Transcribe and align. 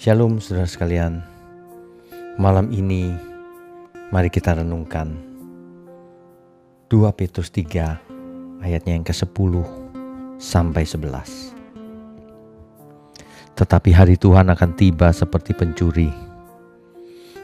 Shalom 0.00 0.40
saudara 0.40 0.64
sekalian. 0.64 1.20
Malam 2.40 2.72
ini 2.72 3.12
mari 4.08 4.32
kita 4.32 4.56
renungkan 4.56 5.12
2 6.88 7.04
Petrus 7.12 7.52
3 7.52 8.64
ayatnya 8.64 8.96
yang 8.96 9.04
ke-10 9.04 9.60
sampai 10.40 10.88
11. 10.88 11.52
Tetapi 13.60 13.90
hari 13.92 14.16
Tuhan 14.16 14.48
akan 14.48 14.72
tiba 14.72 15.12
seperti 15.12 15.52
pencuri. 15.52 16.08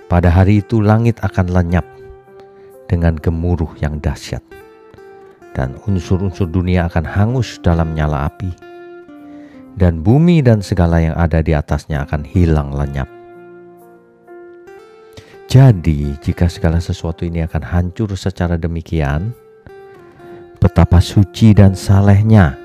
Pada 0.08 0.32
hari 0.32 0.64
itu 0.64 0.80
langit 0.80 1.20
akan 1.20 1.52
lenyap 1.52 1.84
dengan 2.88 3.20
gemuruh 3.20 3.76
yang 3.84 4.00
dahsyat. 4.00 4.40
Dan 5.52 5.76
unsur-unsur 5.84 6.48
dunia 6.48 6.88
akan 6.88 7.04
hangus 7.04 7.60
dalam 7.60 7.92
nyala 7.92 8.32
api 8.32 8.65
dan 9.76 10.00
bumi 10.00 10.40
dan 10.40 10.64
segala 10.64 11.04
yang 11.04 11.14
ada 11.14 11.44
di 11.44 11.52
atasnya 11.52 12.08
akan 12.08 12.24
hilang 12.24 12.72
lenyap. 12.72 13.06
Jadi, 15.46 16.16
jika 16.24 16.50
segala 16.50 16.82
sesuatu 16.82 17.22
ini 17.22 17.44
akan 17.44 17.62
hancur 17.62 18.10
secara 18.18 18.58
demikian, 18.58 19.30
betapa 20.58 20.98
suci 20.98 21.54
dan 21.54 21.76
salehnya 21.76 22.58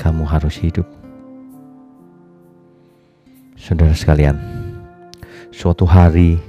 kamu 0.00 0.26
harus 0.26 0.58
hidup. 0.58 0.88
Saudara 3.54 3.94
sekalian, 3.94 4.40
suatu 5.52 5.84
hari 5.84 6.40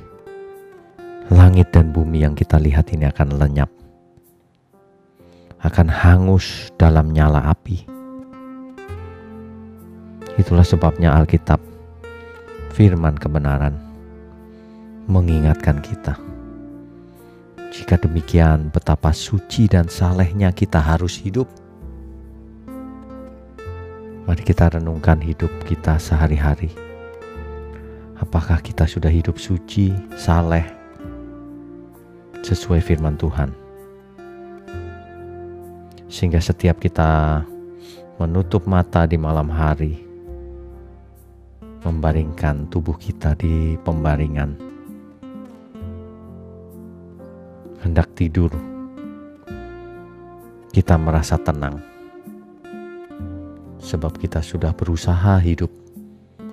langit 1.30 1.70
dan 1.76 1.91
bumi 1.91 2.26
yang 2.26 2.34
kita 2.34 2.58
lihat 2.58 2.90
ini 2.96 3.05
akan 3.12 3.38
lenyap, 3.38 3.70
akan 5.62 5.88
hangus 5.91 6.73
dalam 6.80 7.12
nyala 7.13 7.52
api 7.52 7.91
Itulah 10.41 10.66
sebabnya 10.66 11.13
Alkitab, 11.13 11.62
firman 12.73 13.13
kebenaran, 13.13 13.77
mengingatkan 15.05 15.77
kita. 15.86 16.18
Jika 17.70 18.02
demikian, 18.02 18.74
betapa 18.74 19.13
suci 19.13 19.70
dan 19.70 19.85
salehnya 19.85 20.49
kita 20.49 20.82
harus 20.82 21.21
hidup. 21.21 21.46
Mari 24.26 24.41
kita 24.41 24.74
renungkan 24.74 25.21
hidup 25.21 25.54
kita 25.70 26.02
sehari-hari. 26.02 26.74
Apakah 28.18 28.65
kita 28.65 28.90
sudah 28.90 29.13
hidup 29.13 29.37
suci, 29.37 29.93
saleh, 30.18 30.65
sesuai 32.41 32.82
firman 32.82 33.13
Tuhan? 33.13 33.54
Sehingga 36.10 36.41
setiap 36.41 36.82
kita 36.82 37.46
menutup 38.18 38.65
mata 38.65 39.05
di 39.05 39.21
malam 39.21 39.46
hari, 39.46 40.10
membaringkan 41.82 42.70
tubuh 42.70 42.93
kita 42.93 43.34
di 43.34 43.74
pembaringan. 43.82 44.54
Hendak 47.82 48.13
tidur, 48.13 48.54
kita 50.70 50.93
merasa 51.02 51.41
tenang, 51.41 51.82
sebab 53.82 54.13
kita 54.21 54.46
sudah 54.46 54.70
berusaha 54.70 55.41
hidup 55.41 55.74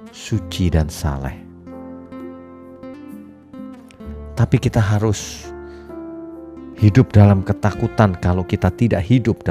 suci 0.08 0.72
dan 0.72 0.88
saleh. 0.88 1.36
Tapi 4.32 4.56
kita 4.56 4.80
harus 4.80 5.52
hidup 6.80 7.12
dalam 7.12 7.44
ketakutan 7.44 8.16
kalau 8.16 8.48
kita 8.48 8.72
tidak 8.72 9.04
hidup 9.04 9.44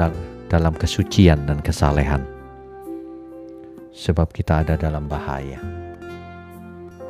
dalam 0.50 0.74
kesucian 0.74 1.46
dan 1.46 1.62
kesalehan 1.62 2.37
sebab 3.98 4.30
kita 4.30 4.62
ada 4.62 4.78
dalam 4.78 5.10
bahaya. 5.10 5.58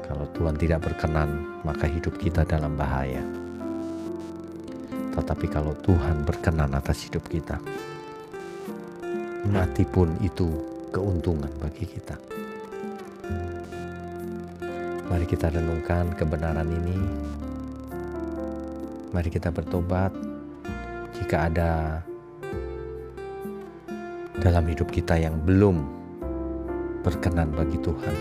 Kalau 0.08 0.24
Tuhan 0.32 0.56
tidak 0.56 0.88
berkenan, 0.88 1.60
maka 1.60 1.84
hidup 1.84 2.16
kita 2.16 2.48
dalam 2.48 2.80
bahaya. 2.80 3.20
Tetapi 5.12 5.46
kalau 5.52 5.76
Tuhan 5.84 6.24
berkenan 6.24 6.72
atas 6.72 7.04
hidup 7.04 7.28
kita, 7.28 7.60
mati 9.52 9.84
pun 9.84 10.16
itu 10.24 10.48
keuntungan 10.88 11.52
bagi 11.60 11.84
kita. 11.84 12.16
Mari 15.12 15.26
kita 15.28 15.52
renungkan 15.52 16.16
kebenaran 16.16 16.72
ini. 16.72 16.98
Mari 19.12 19.28
kita 19.28 19.52
bertobat 19.52 20.12
jika 21.20 21.52
ada 21.52 22.00
dalam 24.40 24.64
hidup 24.72 24.88
kita 24.88 25.20
yang 25.20 25.36
belum 25.44 25.97
berkenan 26.98 27.54
bagi 27.54 27.78
Tuhan, 27.78 28.16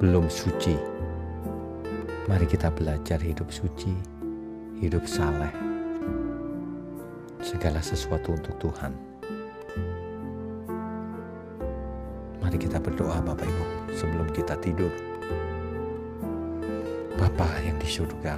belum 0.00 0.32
suci. 0.32 0.76
Mari 2.24 2.46
kita 2.48 2.72
belajar 2.72 3.20
hidup 3.20 3.52
suci, 3.52 3.92
hidup 4.80 5.04
saleh, 5.04 5.52
segala 7.44 7.84
sesuatu 7.84 8.32
untuk 8.32 8.56
Tuhan. 8.56 8.92
Mari 12.40 12.56
kita 12.56 12.80
berdoa 12.80 13.20
Bapak 13.20 13.44
Ibu 13.44 13.64
sebelum 13.92 14.28
kita 14.32 14.56
tidur. 14.64 14.92
Bapa 17.20 17.48
yang 17.60 17.76
di 17.76 17.84
surga, 17.84 18.36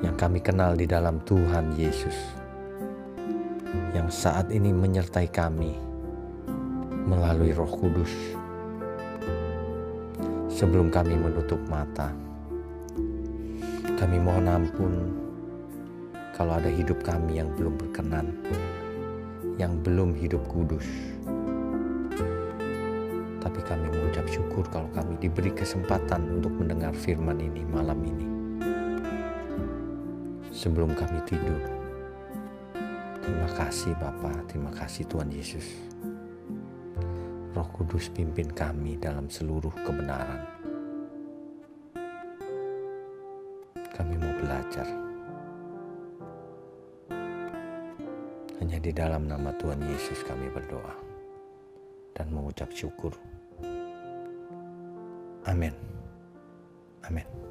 yang 0.00 0.16
kami 0.16 0.40
kenal 0.40 0.72
di 0.72 0.88
dalam 0.88 1.20
Tuhan 1.28 1.76
Yesus, 1.76 2.16
yang 3.92 4.08
saat 4.08 4.48
ini 4.48 4.72
menyertai 4.72 5.28
kami 5.28 5.89
melalui 7.10 7.50
Roh 7.50 7.66
Kudus. 7.66 8.14
Sebelum 10.46 10.94
kami 10.94 11.18
menutup 11.18 11.58
mata, 11.66 12.14
kami 13.98 14.22
mohon 14.22 14.46
ampun 14.46 14.94
kalau 16.38 16.54
ada 16.54 16.70
hidup 16.70 17.02
kami 17.02 17.42
yang 17.42 17.50
belum 17.58 17.74
berkenan, 17.74 18.30
yang 19.58 19.74
belum 19.82 20.14
hidup 20.14 20.40
kudus. 20.46 20.86
Tapi 23.40 23.60
kami 23.66 23.90
mengucap 23.90 24.24
syukur 24.30 24.62
kalau 24.70 24.86
kami 24.94 25.18
diberi 25.18 25.50
kesempatan 25.50 26.38
untuk 26.38 26.54
mendengar 26.54 26.94
firman 26.94 27.40
ini 27.42 27.66
malam 27.66 27.98
ini. 28.06 28.26
Sebelum 30.54 30.92
kami 30.92 31.18
tidur, 31.24 31.60
terima 33.24 33.48
kasih 33.56 33.96
Bapak, 33.96 34.44
terima 34.46 34.72
kasih 34.76 35.08
Tuhan 35.08 35.32
Yesus. 35.32 35.66
Roh 37.50 37.66
Kudus 37.74 38.06
pimpin 38.14 38.46
kami 38.54 38.94
dalam 38.94 39.26
seluruh 39.26 39.74
kebenaran. 39.82 40.46
Kami 43.90 44.14
mau 44.14 44.34
belajar. 44.38 44.86
Hanya 48.62 48.78
di 48.78 48.94
dalam 48.94 49.26
nama 49.26 49.50
Tuhan 49.58 49.82
Yesus 49.82 50.22
kami 50.22 50.46
berdoa 50.46 50.94
dan 52.14 52.30
mengucap 52.30 52.70
syukur. 52.70 53.18
Amin. 55.50 55.74
Amin. 57.02 57.49